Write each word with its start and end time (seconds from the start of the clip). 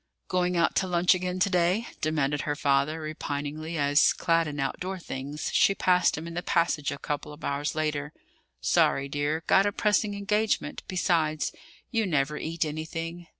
"Going 0.29 0.57
out 0.57 0.73
to 0.77 0.87
lunch 0.87 1.13
again 1.13 1.37
to 1.41 1.49
day?" 1.51 1.85
demanded 2.01 2.41
her 2.41 2.55
father, 2.55 2.99
repiningly, 2.99 3.77
as, 3.77 4.13
clad 4.13 4.47
in 4.47 4.59
outdoor 4.59 4.97
things, 4.97 5.51
she 5.53 5.75
passed 5.75 6.17
him 6.17 6.25
in 6.25 6.33
the 6.33 6.41
passage 6.41 6.91
a 6.91 6.97
couple 6.97 7.31
of 7.31 7.43
hours 7.43 7.75
later. 7.75 8.11
"Sorry, 8.59 9.07
dear; 9.07 9.43
got 9.45 9.67
a 9.67 9.71
pressing 9.71 10.15
engagement. 10.15 10.81
Besides, 10.87 11.51
you 11.91 12.07
never 12.07 12.37
eat 12.37 12.65
anything. 12.65 13.27